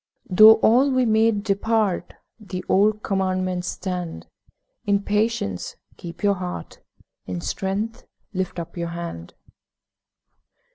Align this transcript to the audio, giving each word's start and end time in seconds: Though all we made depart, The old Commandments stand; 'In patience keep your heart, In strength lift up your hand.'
Though 0.31 0.55
all 0.63 0.89
we 0.89 1.05
made 1.05 1.43
depart, 1.43 2.15
The 2.39 2.65
old 2.67 3.03
Commandments 3.03 3.67
stand; 3.67 4.25
'In 4.83 5.03
patience 5.03 5.75
keep 5.95 6.23
your 6.23 6.33
heart, 6.33 6.79
In 7.27 7.39
strength 7.39 8.07
lift 8.33 8.57
up 8.57 8.75
your 8.75 8.87
hand.' 8.87 9.35